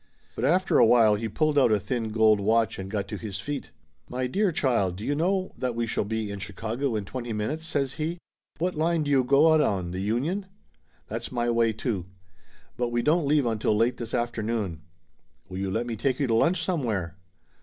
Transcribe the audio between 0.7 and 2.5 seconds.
a while he pulled out a thin gold